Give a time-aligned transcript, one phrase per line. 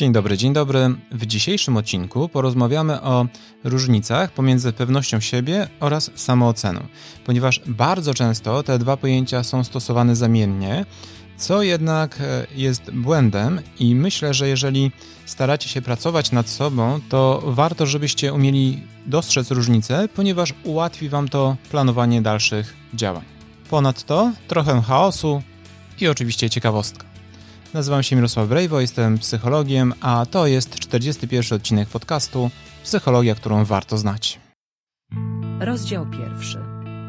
[0.00, 0.94] Dzień dobry, dzień dobry.
[1.12, 3.26] W dzisiejszym odcinku porozmawiamy o
[3.64, 6.80] różnicach pomiędzy pewnością siebie oraz samooceną,
[7.24, 10.86] ponieważ bardzo często te dwa pojęcia są stosowane zamiennie,
[11.36, 14.90] co jednak e, jest błędem i myślę, że jeżeli
[15.26, 21.56] staracie się pracować nad sobą, to warto, żebyście umieli dostrzec różnice, ponieważ ułatwi Wam to
[21.70, 23.24] planowanie dalszych działań.
[23.70, 25.42] Ponadto trochę chaosu
[26.00, 27.09] i oczywiście ciekawostka.
[27.74, 32.50] Nazywam się Mirosław Brejwo, jestem psychologiem, a to jest 41 odcinek podcastu
[32.84, 34.40] Psychologia, którą warto znać.
[35.60, 36.58] Rozdział pierwszy.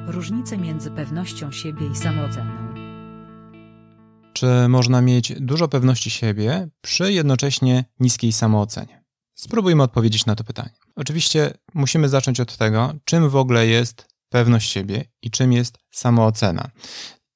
[0.08, 2.52] Różnice między pewnością siebie i samooceną.
[4.34, 9.04] Czy można mieć dużo pewności siebie przy jednocześnie niskiej samoocenie?
[9.36, 10.74] Spróbujmy odpowiedzieć na to pytanie.
[10.96, 16.70] Oczywiście musimy zacząć od tego, czym w ogóle jest pewność siebie i czym jest samoocena.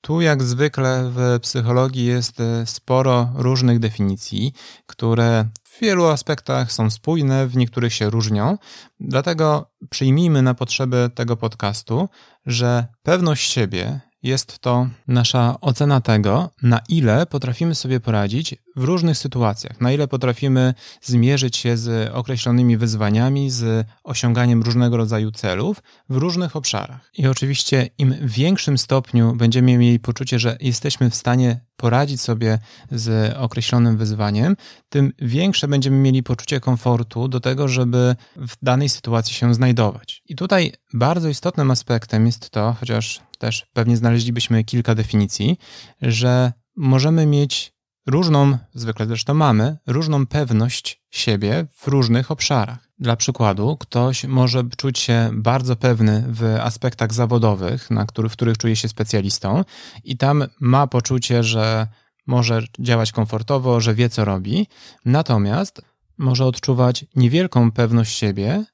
[0.06, 4.54] Tu, jak zwykle w psychologii, jest e, sporo różnych definicji,
[4.86, 8.58] które w wielu aspektach są spójne, w niektórych się różnią.
[9.00, 12.10] Dlatego przyjmijmy na potrzeby tego podcastu,
[12.46, 19.18] że pewność siebie jest to nasza ocena tego, na ile potrafimy sobie poradzić w różnych
[19.18, 26.16] sytuacjach, na ile potrafimy zmierzyć się z określonymi wyzwaniami, z osiąganiem różnego rodzaju celów w
[26.16, 27.10] różnych obszarach.
[27.18, 32.60] I oczywiście im większym stopniu będziemy mieli poczucie, że jesteśmy w stanie poradzić sobie
[32.92, 34.56] z określonym wyzwaniem,
[34.90, 40.22] tym większe będziemy mieli poczucie komfortu do tego, żeby w danej sytuacji się znajdować.
[40.30, 45.58] I tutaj bardzo istotnym aspektem jest to, chociaż też pewnie znaleźlibyśmy kilka definicji,
[46.02, 47.74] że możemy mieć
[48.08, 52.80] różną, zwykle zresztą mamy, różną pewność siebie w różnych obszarach.
[53.00, 58.58] Dla przykładu, ktoś może czuć się bardzo pewny w aspektach zawodowych, na który, w których
[58.58, 59.64] czuje się specjalistą,
[60.04, 61.88] i tam ma poczucie, że
[62.28, 64.68] może działać komfortowo, że wie co robi,
[65.06, 65.82] natomiast
[66.18, 68.66] może odczuwać niewielką pewność siebie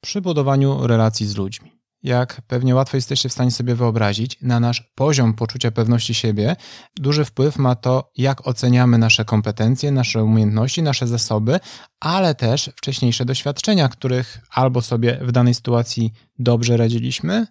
[0.00, 4.92] przy budowaniu relacji z ludźmi jak pewnie łatwo jesteście w stanie sobie wyobrazić, na nasz
[4.94, 6.56] poziom poczucia pewności siebie
[6.96, 11.60] duży wpływ ma to, jak oceniamy nasze kompetencje, nasze umiejętności, nasze zasoby,
[12.00, 17.46] ale też wcześniejsze doświadczenia, których albo sobie w danej sytuacji dobrze radziliśmy,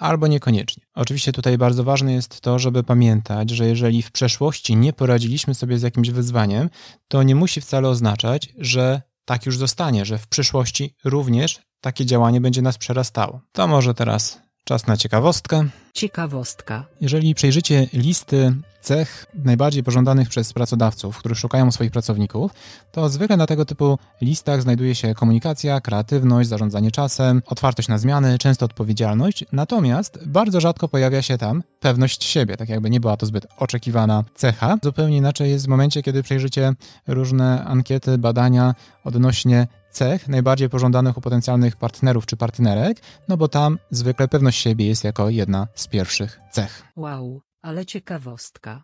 [0.00, 0.82] albo niekoniecznie.
[0.94, 5.78] Oczywiście tutaj bardzo ważne jest to, żeby pamiętać, że jeżeli w przeszłości nie poradziliśmy sobie
[5.78, 6.70] z jakimś wyzwaniem,
[7.08, 12.40] to nie musi wcale oznaczać, że tak już zostanie, że w przyszłości również takie działanie
[12.40, 13.40] będzie nas przerastało.
[13.52, 15.68] To może teraz czas na ciekawostkę.
[15.94, 16.84] Ciekawostka.
[17.00, 22.52] Jeżeli przejrzycie listy cech najbardziej pożądanych przez pracodawców, którzy szukają swoich pracowników,
[22.92, 28.38] to zwykle na tego typu listach znajduje się komunikacja, kreatywność, zarządzanie czasem, otwartość na zmiany,
[28.38, 33.26] często odpowiedzialność, natomiast bardzo rzadko pojawia się tam pewność siebie, tak jakby nie była to
[33.26, 34.76] zbyt oczekiwana cecha.
[34.82, 36.72] Zupełnie inaczej jest w momencie, kiedy przejrzycie
[37.06, 38.74] różne ankiety, badania
[39.04, 44.86] odnośnie cech najbardziej pożądanych u potencjalnych partnerów czy partnerek, no bo tam zwykle pewność siebie
[44.86, 46.82] jest jako jedna z pierwszych cech.
[46.96, 48.82] Wow, ale ciekawostka.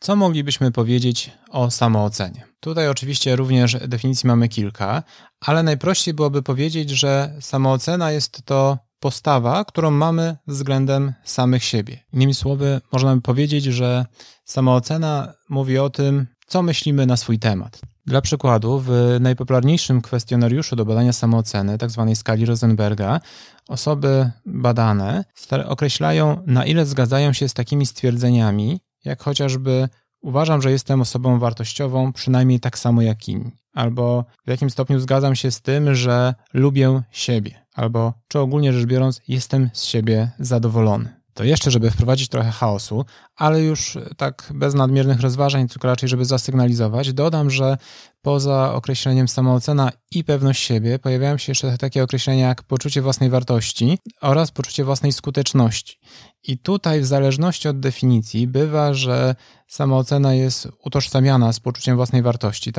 [0.00, 2.46] Co moglibyśmy powiedzieć o samoocenie?
[2.60, 5.02] Tutaj oczywiście również definicji mamy kilka,
[5.40, 12.00] ale najprościej byłoby powiedzieć, że samoocena jest to postawa, którą mamy względem samych siebie.
[12.12, 14.06] Innymi słowy, można by powiedzieć, że
[14.44, 17.80] samoocena mówi o tym, co myślimy na swój temat.
[18.06, 22.04] Dla przykładu, w najpopularniejszym kwestionariuszu do badania samooceny, tzw.
[22.08, 23.20] Tak skali Rosenberga,
[23.68, 25.24] osoby badane
[25.66, 29.88] określają, na ile zgadzają się z takimi stwierdzeniami, jak chociażby
[30.20, 35.36] uważam, że jestem osobą wartościową przynajmniej tak samo jak inni, albo w jakim stopniu zgadzam
[35.36, 41.18] się z tym, że lubię siebie, albo czy ogólnie rzecz biorąc jestem z siebie zadowolony.
[41.34, 43.04] To jeszcze, żeby wprowadzić trochę chaosu,
[43.36, 47.76] ale już tak bez nadmiernych rozważań, tylko raczej, żeby zasygnalizować, dodam, że
[48.22, 53.98] poza określeniem samoocena i pewność siebie pojawiają się jeszcze takie określenia jak poczucie własnej wartości
[54.20, 55.98] oraz poczucie własnej skuteczności.
[56.44, 59.34] I tutaj, w zależności od definicji, bywa, że
[59.66, 62.72] samoocena jest utożsamiana z poczuciem własnej wartości,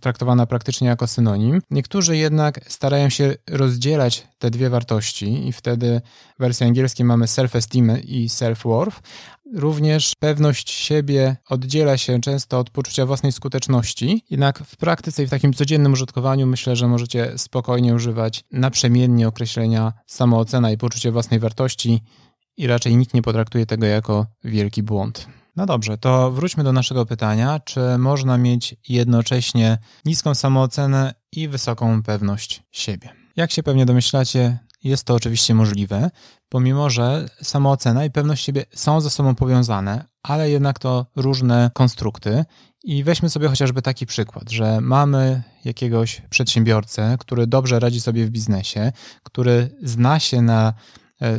[0.00, 1.62] traktowana praktycznie jako synonim.
[1.70, 6.00] Niektórzy jednak starają się rozdzielać te dwie wartości, i wtedy
[6.38, 9.00] w wersji angielskiej mamy self-esteem i self-worth,
[9.54, 15.30] Również pewność siebie oddziela się często od poczucia własnej skuteczności, jednak w praktyce i w
[15.30, 22.02] takim codziennym użytkowaniu myślę, że możecie spokojnie używać naprzemiennie określenia samoocena i poczucie własnej wartości
[22.56, 25.26] i raczej nikt nie potraktuje tego jako wielki błąd.
[25.56, 32.02] No dobrze, to wróćmy do naszego pytania, czy można mieć jednocześnie niską samoocenę i wysoką
[32.02, 33.08] pewność siebie.
[33.36, 36.10] Jak się pewnie domyślacie, jest to oczywiście możliwe,
[36.48, 42.44] pomimo że samoocena i pewność siebie są ze sobą powiązane, ale jednak to różne konstrukty.
[42.84, 48.30] I weźmy sobie chociażby taki przykład, że mamy jakiegoś przedsiębiorcę, który dobrze radzi sobie w
[48.30, 48.92] biznesie,
[49.22, 50.74] który zna się na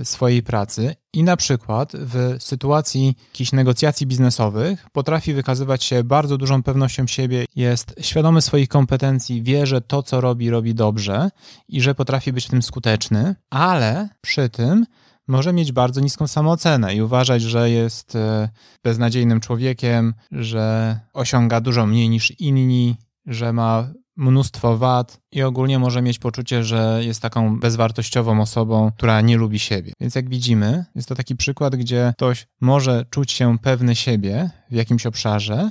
[0.03, 6.63] swojej pracy i na przykład w sytuacji jakichś negocjacji biznesowych potrafi wykazywać się bardzo dużą
[6.63, 11.29] pewnością siebie, jest świadomy swoich kompetencji, wie, że to, co robi, robi dobrze
[11.67, 14.85] i że potrafi być w tym skuteczny, ale przy tym
[15.27, 18.49] może mieć bardzo niską samoocenę i uważać, że jest e,
[18.83, 22.95] beznadziejnym człowiekiem, że osiąga dużo mniej niż inni,
[23.25, 23.87] że ma
[24.21, 29.59] mnóstwo wad i ogólnie może mieć poczucie, że jest taką bezwartościową osobą, która nie lubi
[29.59, 29.93] siebie.
[29.99, 34.75] Więc jak widzimy, jest to taki przykład, gdzie ktoś może czuć się pewny siebie w
[34.75, 35.69] jakimś obszarze,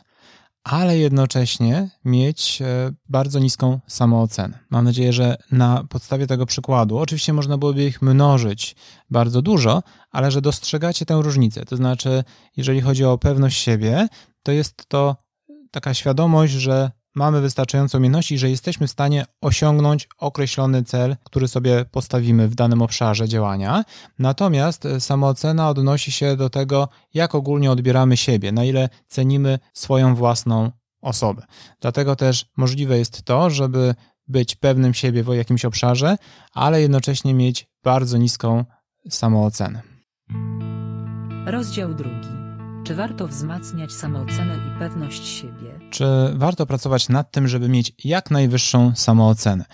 [0.65, 4.59] ale jednocześnie mieć e, bardzo niską samoocenę.
[4.71, 8.77] Mam nadzieję, że na podstawie tego przykładu, oczywiście można byłoby ich mnożyć
[9.11, 11.65] bardzo dużo, ale że dostrzegacie tę różnicę.
[11.65, 12.25] To znaczy,
[12.57, 14.09] jeżeli chodzi o pewność siebie,
[14.43, 15.17] to jest to
[15.71, 21.85] taka świadomość, że mamy wystarczająco umiejętności, że jesteśmy w stanie osiągnąć określony cel, który sobie
[21.85, 23.85] postawimy w danym obszarze działania.
[24.19, 30.15] Natomiast e, samoocena odnosi się do tego, jak ogólnie odbieramy siebie, na ile cenimy swoją
[30.15, 30.71] własną
[31.01, 31.43] osobę.
[31.81, 33.95] Dlatego też możliwe jest to, żeby
[34.29, 36.17] być pewnym siebie w jakimś obszarze,
[36.53, 38.65] ale jednocześnie mieć bardzo niską
[39.09, 39.83] samoocenę.
[41.47, 42.40] Rozdział drugi.
[42.91, 45.81] Czy warto wzmacniać samoocenę i pewność siebie?
[45.91, 46.05] Czy
[46.35, 49.65] warto pracować nad tym, żeby mieć jak najwyższą samoocenę?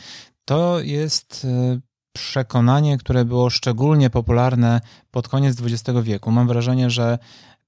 [0.44, 1.80] To jest y,
[2.12, 4.80] przekonanie, które było szczególnie popularne
[5.10, 6.30] pod koniec XX wieku.
[6.30, 7.18] Mam wrażenie, że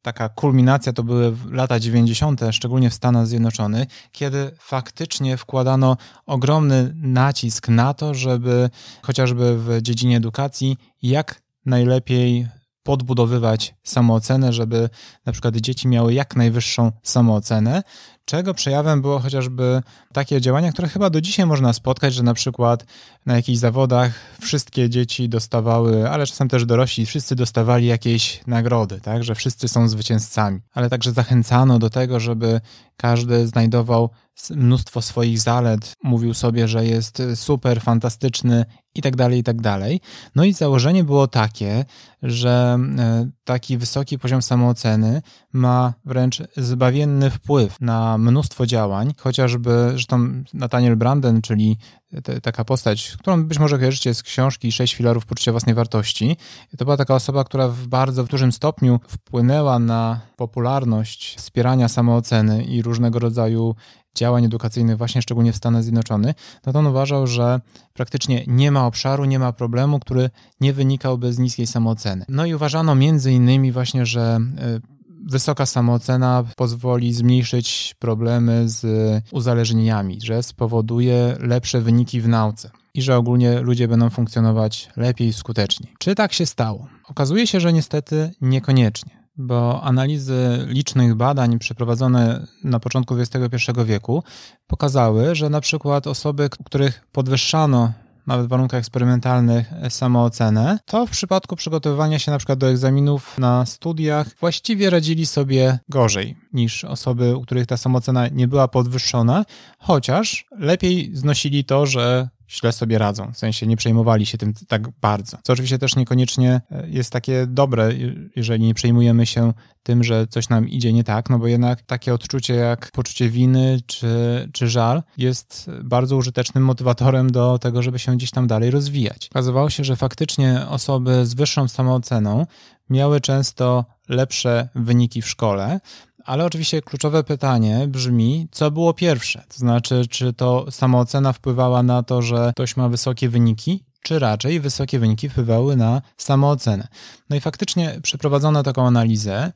[0.03, 5.97] taka kulminacja to były lata 90., szczególnie w Stanach Zjednoczonych, kiedy faktycznie wkładano
[6.27, 8.71] ogromny nacisk na to, żeby
[9.03, 12.49] chociażby w dziedzinie edukacji jak najlepiej
[12.88, 14.88] podbudowywać samoocenę, żeby
[15.26, 17.82] na przykład dzieci miały jak najwyższą samoocenę,
[18.29, 19.83] czego przejawem było chociażby
[20.13, 22.85] takie działania, które chyba do dzisiaj można spotkać, że na przykład
[23.27, 29.25] na jakichś zawodach wszystkie dzieci dostawały, ale czasem też dorośli, wszyscy dostawali jakieś nagrody, tak,
[29.25, 32.61] że wszyscy są zwycięzcami, ale także zachęcano do tego, żeby
[32.97, 34.11] każdy znajdował
[34.51, 38.65] mnóstwo swoich zalet, mówił sobie, że jest super, fantastyczny
[38.95, 40.01] i tak dalej, i tak dalej.
[40.35, 41.85] No i założenie było takie,
[42.23, 45.23] że e, taki wysoki poziom samooceny
[45.59, 51.77] ma wręcz zbawienny wpływ na mnóstwo działań, chociażby, zresztą Nathaniel Branden, czyli
[52.23, 56.37] te, taka postać, którą być może kojarzycie z książki Sześć filarów poczucia własnej wartości.
[56.79, 62.83] To była taka osoba, która w bardzo dużym stopniu wpłynęła na popularność wspierania samooceny i
[62.83, 63.75] różnego rodzaju
[64.15, 67.61] działań edukacyjnych, właśnie szczególnie w Stanach Zjednoczonych, no to on uważał, że
[67.95, 72.25] praktycznie nie ma obszaru, nie ma problemu, który nie wynikałby z niskiej samooceny.
[72.29, 74.39] No i uważano między innymi właśnie, że
[74.77, 74.98] y,
[75.29, 78.87] wysoka samoocena pozwoli zmniejszyć problemy z
[79.33, 85.33] uzależnieniami, że spowoduje lepsze wyniki w nauce i że ogólnie ludzie będą funkcjonować lepiej i
[85.33, 85.95] skuteczniej.
[85.99, 86.89] Czy tak się stało?
[87.09, 94.23] Okazuje się, że niestety niekoniecznie bo analizy licznych badań przeprowadzone na początku XXI wieku
[94.67, 97.93] pokazały, że na przykład osoby, których podwyższano
[98.29, 103.67] nawet w warunkach eksperymentalnych, samoocenę, to w przypadku przygotowywania się na przykład do egzaminów na
[103.67, 109.45] studiach właściwie radzili sobie gorzej niż osoby, u których ta samoocena nie była podwyższona,
[109.79, 114.88] chociaż lepiej znosili to, że źle sobie radzą, w sensie nie przejmowali się tym tak
[115.00, 115.38] bardzo.
[115.43, 117.90] Co oczywiście też niekoniecznie e, jest takie dobre,
[118.37, 119.52] jeżeli nie przejmujemy się
[119.83, 123.81] tym, że coś nam idzie nie tak, no bo jednak takie odczucie jak poczucie winy
[123.87, 124.09] czy,
[124.52, 129.28] czy żal jest bardzo użytecznym motywatorem do tego, żeby się gdzieś tam dalej rozwijać.
[129.33, 132.47] Okazywało się, że faktycznie osoby z wyższą samooceną
[132.90, 135.81] miały często lepsze wyniki w szkole,
[136.28, 139.44] ale oczywiście kluczowe pytanie brzmi, co było pierwsze?
[139.49, 144.61] To znaczy, czy to samoocena wpływała na to, że ktoś ma wysokie wyniki, czy raczej
[144.61, 146.88] wysokie wyniki wpływały na samoocenę?
[147.30, 149.52] No i faktycznie przeprowadzono taką analizę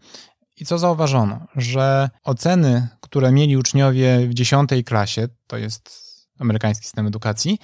[0.56, 1.46] i co zauważono?
[1.56, 5.90] Że oceny, które mieli uczniowie w 10 klasie, to jest
[6.38, 7.58] amerykański system edukacji,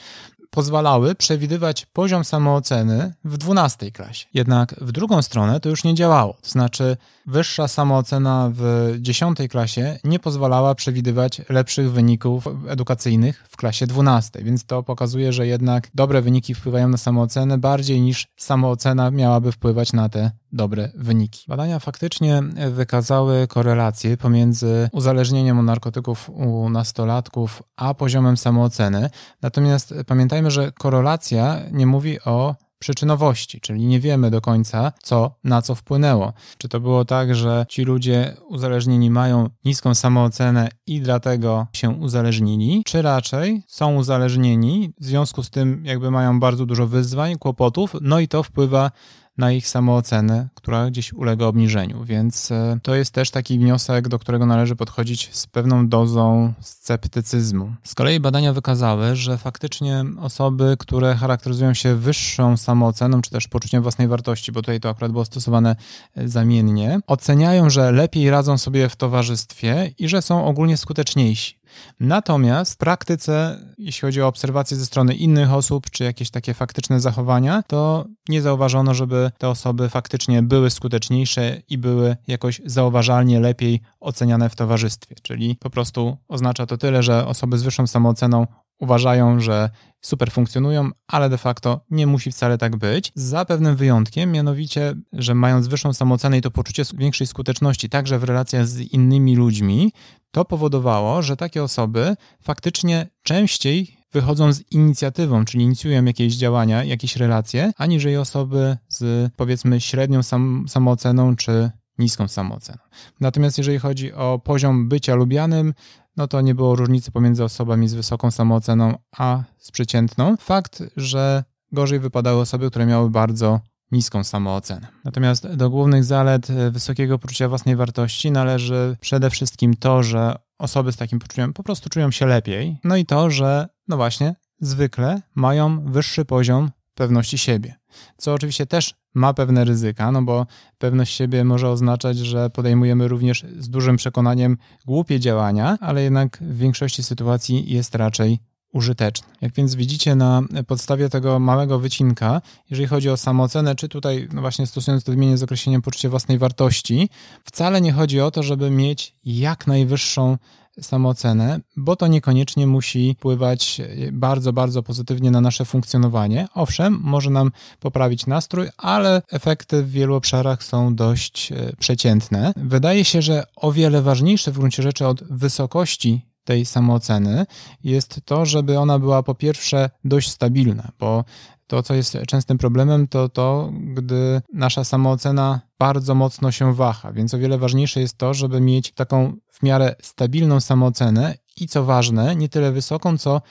[0.50, 4.26] pozwalały przewidywać poziom samooceny w 12 klasie.
[4.34, 6.36] Jednak w drugą stronę to już nie działało.
[6.42, 13.86] To znaczy, wyższa samoocena w 10 klasie nie pozwalała przewidywać lepszych wyników edukacyjnych w klasie
[13.86, 19.52] 12, więc to pokazuje, że jednak dobre wyniki wpływają na samoocenę bardziej niż samoocena miałaby
[19.52, 21.44] wpływać na te dobre wyniki.
[21.48, 29.10] Badania faktycznie wykazały korelację pomiędzy uzależnieniem od narkotyków u nastolatków a poziomem samooceny.
[29.42, 35.62] Natomiast pamiętajmy, że korelacja nie mówi o przyczynowości, czyli nie wiemy do końca, co na
[35.62, 36.32] co wpłynęło.
[36.58, 42.82] Czy to było tak, że ci ludzie uzależnieni mają niską samoocenę i dlatego się uzależnili,
[42.86, 48.20] czy raczej są uzależnieni, w związku z tym jakby mają bardzo dużo wyzwań, kłopotów, no
[48.20, 48.90] i to wpływa
[49.38, 52.04] na ich samoocenę, która gdzieś ulega obniżeniu.
[52.04, 57.72] Więc e, to jest też taki wniosek, do którego należy podchodzić z pewną dozą sceptycyzmu.
[57.82, 63.82] Z kolei badania wykazały, że faktycznie osoby, które charakteryzują się wyższą samooceną, czy też poczuciem
[63.82, 65.76] własnej wartości, bo tutaj to akurat było stosowane
[66.16, 71.57] e, zamiennie, oceniają, że lepiej radzą sobie w towarzystwie i że są ogólnie skuteczniejsi.
[72.00, 77.00] Natomiast w praktyce, jeśli chodzi o obserwacje ze strony innych osób, czy jakieś takie faktyczne
[77.00, 83.80] zachowania, to nie zauważono, żeby te osoby faktycznie były skuteczniejsze i były jakoś zauważalnie lepiej
[84.00, 85.16] oceniane w towarzystwie.
[85.22, 88.46] Czyli po prostu oznacza to tyle, że osoby z wyższą samooceną
[88.78, 89.70] uważają, że
[90.00, 93.12] super funkcjonują, ale de facto nie musi wcale tak być.
[93.14, 98.24] Za pewnym wyjątkiem, mianowicie, że mając wyższą samoocenę i to poczucie większej skuteczności także w
[98.24, 99.92] relacjach z innymi ludźmi,
[100.30, 107.16] to powodowało, że takie osoby faktycznie częściej wychodzą z inicjatywą, czyli inicjują jakieś działania, jakieś
[107.16, 112.78] relacje, aniżeli osoby z powiedzmy średnią sam, samooceną czy niską samooceną.
[113.20, 115.74] Natomiast jeżeli chodzi o poziom bycia lubianym,
[116.18, 120.36] no to nie było różnicy pomiędzy osobami z wysoką samooceną a z przeciętną.
[120.36, 123.60] Fakt, że gorzej wypadały osoby, które miały bardzo
[123.92, 124.88] niską samoocenę.
[125.04, 130.92] Natomiast do głównych zalet e, wysokiego poczucia własnej wartości należy przede wszystkim to, że osoby
[130.92, 135.22] z takim poczuciem po prostu czują się lepiej, no i to, że no właśnie zwykle
[135.34, 137.77] mają wyższy poziom pewności siebie.
[138.16, 140.46] Co oczywiście też ma pewne ryzyka, no bo
[140.78, 146.58] pewność siebie może oznaczać, że podejmujemy również z dużym przekonaniem głupie działania, ale jednak w
[146.58, 148.38] większości sytuacji jest raczej
[148.72, 149.28] użyteczny.
[149.40, 152.40] Jak więc widzicie na podstawie tego małego wycinka,
[152.70, 156.38] jeżeli chodzi o samoocenę, czy tutaj no właśnie stosując to wymienię z określeniem poczucia własnej
[156.38, 157.08] wartości,
[157.44, 160.36] wcale nie chodzi o to, żeby mieć jak najwyższą
[160.80, 163.80] samoocenę, bo to niekoniecznie musi wpływać
[164.12, 166.48] bardzo, bardzo pozytywnie na nasze funkcjonowanie.
[166.54, 172.52] Owszem, może nam poprawić nastrój, ale efekty w wielu obszarach są dość e, przeciętne.
[172.56, 177.46] Wydaje się, że o wiele ważniejsze w gruncie rzeczy od wysokości tej samooceny
[177.84, 181.24] jest to, żeby ona była po pierwsze dość stabilna, bo
[181.68, 187.34] to, co jest częstym problemem, to to, gdy nasza samoocena bardzo mocno się waha, więc
[187.34, 192.36] o wiele ważniejsze jest to, żeby mieć taką w miarę stabilną samoocenę i co ważne,
[192.36, 193.42] nie tyle wysoką, co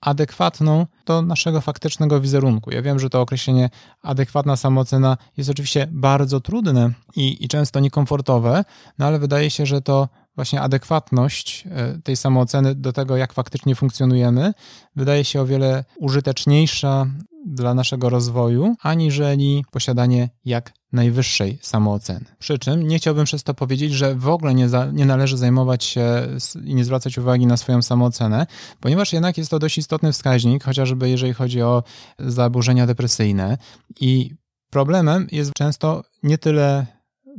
[0.00, 2.70] adekwatną do naszego faktycznego wizerunku.
[2.70, 3.70] Ja wiem, że to określenie
[4.02, 8.64] adekwatna samoocena jest oczywiście bardzo trudne i, i często niekomfortowe,
[8.98, 13.74] no ale wydaje się, że to właśnie adekwatność e, tej samooceny do tego, jak faktycznie
[13.74, 14.52] funkcjonujemy,
[14.96, 17.06] wydaje się o wiele użyteczniejsza
[17.46, 22.24] dla naszego rozwoju, aniżeli posiadanie jak najwyższej samooceny.
[22.38, 25.84] Przy czym nie chciałbym przez to powiedzieć, że w ogóle nie, za, nie należy zajmować
[25.84, 26.28] się
[26.64, 28.46] i nie zwracać uwagi na swoją samoocenę,
[28.80, 31.82] ponieważ jednak jest to dość istotny wskaźnik, chociażby jeżeli chodzi o
[32.18, 33.58] zaburzenia depresyjne
[34.00, 34.30] i
[34.70, 36.86] problemem jest często nie tyle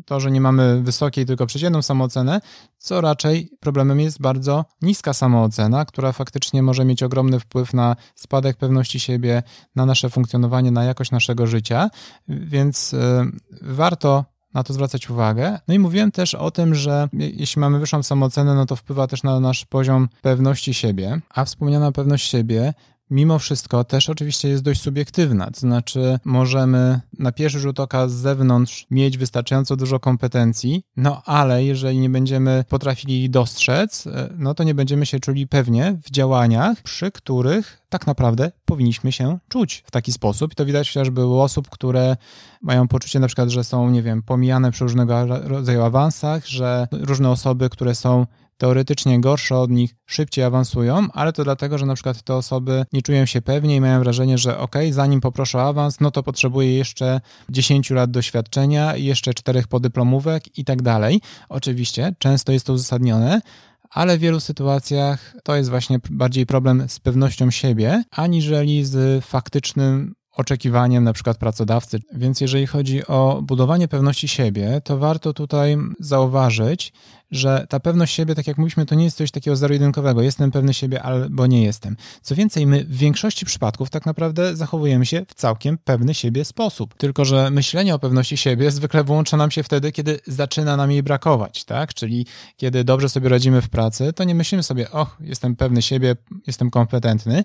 [0.05, 2.41] to, że nie mamy wysokiej, tylko przeciętną samoocenę,
[2.77, 8.57] co raczej problemem jest bardzo niska samoocena, która faktycznie może mieć ogromny wpływ na spadek
[8.57, 9.43] pewności siebie,
[9.75, 11.89] na nasze funkcjonowanie, na jakość naszego życia,
[12.27, 13.25] więc e,
[13.61, 15.59] warto na to zwracać uwagę.
[15.67, 19.23] No i mówiłem też o tym, że jeśli mamy wyższą samoocenę, no to wpływa też
[19.23, 22.73] na nasz poziom pewności siebie, a wspomniana pewność siebie
[23.13, 25.51] mimo wszystko też oczywiście jest dość subiektywna.
[25.51, 31.63] To znaczy, możemy na pierwszy rzut oka z zewnątrz mieć wystarczająco dużo kompetencji, no ale
[31.63, 36.81] jeżeli nie będziemy potrafili dostrzec, e, no to nie będziemy się czuli pewnie w działaniach,
[36.81, 40.51] przy których tak naprawdę powinniśmy się czuć w taki sposób.
[40.51, 42.17] I to widać chociażby u osób, które
[42.61, 47.29] mają poczucie na przykład, że są, nie wiem, pomijane przy różnego rodzaju awansach, że różne
[47.29, 48.25] osoby, które są
[48.57, 53.01] teoretycznie gorsze od nich szybciej awansują, ale to dlatego, że na przykład te osoby nie
[53.01, 56.77] czują się pewnie i mają wrażenie, że ok, zanim poproszę o awans, no to potrzebuję
[56.77, 61.21] jeszcze 10 lat doświadczenia, jeszcze czterech podyplomówek i tak dalej.
[61.49, 63.41] Oczywiście, często jest to uzasadnione,
[63.89, 70.15] ale w wielu sytuacjach to jest właśnie bardziej problem z pewnością siebie, aniżeli z faktycznym
[70.33, 71.99] oczekiwaniem na przykład pracodawcy.
[72.13, 76.93] Więc jeżeli chodzi o budowanie pewności siebie, to warto tutaj zauważyć,
[77.31, 80.21] że ta pewność siebie, tak jak mówiliśmy, to nie jest coś takiego zero-jedynkowego.
[80.21, 81.97] Jestem pewny siebie albo nie jestem.
[82.21, 86.93] Co więcej, my w większości przypadków tak naprawdę zachowujemy się w całkiem pewny siebie sposób.
[86.93, 91.03] Tylko, że myślenie o pewności siebie zwykle włącza nam się wtedy, kiedy zaczyna nam jej
[91.03, 91.93] brakować, tak?
[91.93, 92.25] Czyli
[92.57, 96.15] kiedy dobrze sobie radzimy w pracy, to nie myślimy sobie, och, jestem pewny siebie,
[96.47, 97.43] jestem kompetentny,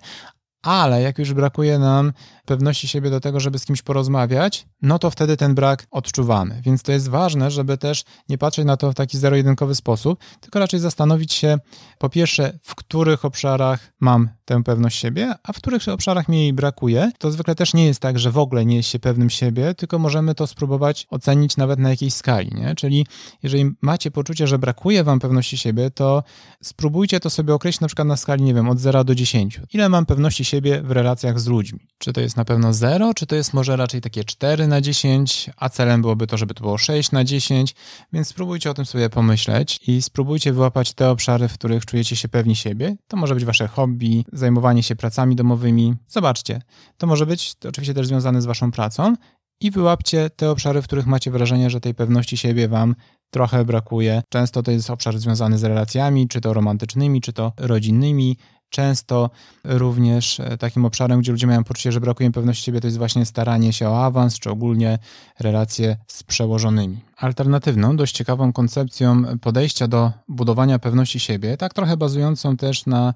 [0.61, 2.13] ale jak już brakuje nam
[2.45, 6.61] pewności siebie do tego, żeby z kimś porozmawiać, no to wtedy ten brak odczuwamy.
[6.63, 10.59] Więc to jest ważne, żeby też nie patrzeć na to w taki zero-jedynkowy sposób, tylko
[10.59, 11.57] raczej zastanowić się,
[11.97, 16.53] po pierwsze, w których obszarach mam tę pewność siebie, a w których obszarach mi jej
[16.53, 17.11] brakuje.
[17.17, 19.99] To zwykle też nie jest tak, że w ogóle nie jest się pewnym siebie, tylko
[19.99, 22.49] możemy to spróbować ocenić nawet na jakiejś skali.
[22.55, 22.75] Nie?
[22.75, 23.05] Czyli
[23.43, 26.23] jeżeli macie poczucie, że brakuje wam pewności siebie, to
[26.63, 29.61] spróbujcie to sobie określić na przykład na skali, nie wiem, od 0 do 10.
[29.73, 31.79] Ile mam pewności siebie w relacjach z ludźmi?
[31.97, 35.49] Czy to jest na pewno 0, czy to jest może raczej takie 4 na 10,
[35.57, 37.75] a celem byłoby to, żeby to było 6 na 10,
[38.13, 42.27] więc spróbujcie o tym sobie pomyśleć i spróbujcie wyłapać te obszary, w których czujecie się
[42.27, 42.95] pewni siebie.
[43.07, 45.95] To może być wasze hobby, zajmowanie się pracami domowymi.
[46.07, 46.61] Zobaczcie,
[46.97, 49.15] to może być to oczywiście też związane z waszą pracą
[49.61, 52.95] i wyłapcie te obszary, w których macie wrażenie, że tej pewności siebie wam
[53.31, 54.21] trochę brakuje.
[54.29, 58.37] Często to jest obszar związany z relacjami, czy to romantycznymi, czy to rodzinnymi,
[58.69, 59.29] Często
[59.63, 63.25] również e, takim obszarem, gdzie ludzie mają poczucie, że brakuje pewności siebie, to jest właśnie
[63.25, 64.99] staranie się o awans, czy ogólnie
[65.39, 67.01] relacje z przełożonymi.
[67.17, 73.13] Alternatywną, dość ciekawą koncepcją podejścia do budowania pewności siebie, tak trochę bazującą też na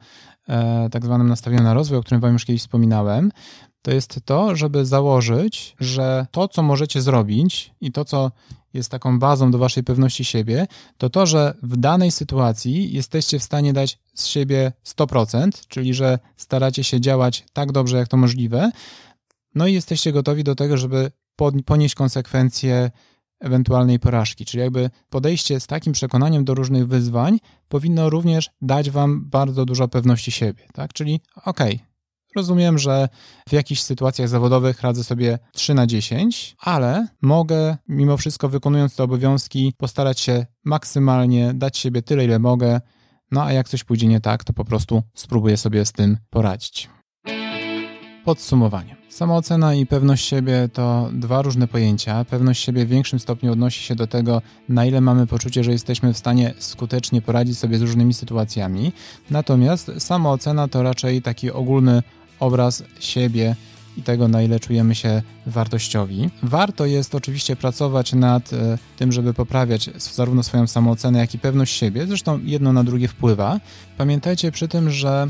[0.49, 3.31] e, tak zwanym nastawieniu na rozwój, o którym Wam już kiedyś wspominałem,
[3.81, 8.31] to jest to, żeby założyć, że to, co możecie zrobić i to, co
[8.73, 13.43] jest taką bazą do waszej pewności siebie, to to, że w danej sytuacji jesteście w
[13.43, 18.71] stanie dać z siebie 100%, czyli że staracie się działać tak dobrze, jak to możliwe,
[19.55, 21.11] no i jesteście gotowi do tego, żeby
[21.65, 22.91] ponieść konsekwencje
[23.39, 24.45] ewentualnej porażki.
[24.45, 29.87] Czyli jakby podejście z takim przekonaniem do różnych wyzwań powinno również dać wam bardzo dużo
[29.87, 30.93] pewności siebie, tak?
[30.93, 31.92] Czyli okej, okay,
[32.35, 33.09] Rozumiem, że
[33.49, 39.03] w jakichś sytuacjach zawodowych radzę sobie 3 na 10, ale mogę mimo wszystko wykonując te
[39.03, 42.81] obowiązki postarać się maksymalnie dać siebie tyle, ile mogę.
[43.31, 46.89] No a jak coś pójdzie nie tak, to po prostu spróbuję sobie z tym poradzić.
[48.25, 48.95] Podsumowanie.
[49.09, 52.25] Samoocena i pewność siebie to dwa różne pojęcia.
[52.25, 56.13] Pewność siebie w większym stopniu odnosi się do tego, na ile mamy poczucie, że jesteśmy
[56.13, 58.93] w stanie skutecznie poradzić sobie z różnymi sytuacjami.
[59.29, 62.03] Natomiast samoocena to raczej taki ogólny
[62.39, 63.55] obraz siebie
[63.97, 66.29] i tego, na ile czujemy się wartościowi.
[66.43, 71.77] Warto jest oczywiście pracować nad e, tym, żeby poprawiać zarówno swoją samoocenę, jak i pewność
[71.77, 72.07] siebie.
[72.07, 73.59] Zresztą jedno na drugie wpływa.
[73.97, 75.27] Pamiętajcie przy tym, że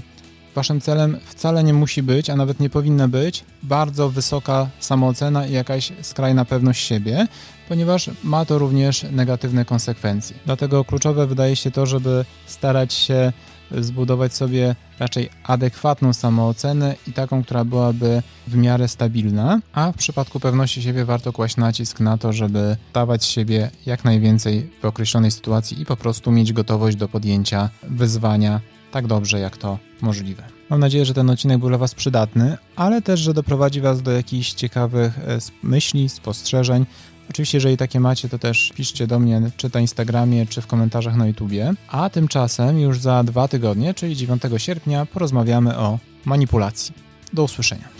[0.55, 5.51] Waszym celem wcale nie musi być, a nawet nie powinna być bardzo wysoka samoocena i
[5.51, 7.27] jakaś skrajna pewność siebie,
[7.69, 10.35] ponieważ ma to również negatywne konsekwencje.
[10.45, 13.33] Dlatego kluczowe wydaje się to, żeby starać się
[13.71, 20.39] zbudować sobie raczej adekwatną samoocenę i taką, która byłaby w miarę stabilna, a w przypadku
[20.39, 25.81] pewności siebie warto kłaść nacisk na to, żeby dawać siebie jak najwięcej w określonej sytuacji
[25.81, 28.61] i po prostu mieć gotowość do podjęcia wyzwania
[28.93, 30.43] tak dobrze, jak to możliwe.
[30.69, 34.11] Mam nadzieję, że ten odcinek był dla Was przydatny, ale też, że doprowadzi Was do
[34.11, 36.85] jakichś ciekawych e, myśli, spostrzeżeń.
[37.29, 41.15] Oczywiście, jeżeli takie macie, to też piszcie do mnie czy na Instagramie, czy w komentarzach
[41.15, 41.73] na YouTubie.
[41.87, 46.93] A tymczasem już za dwa tygodnie, czyli 9 sierpnia, porozmawiamy o manipulacji.
[47.33, 47.92] Do usłyszenia.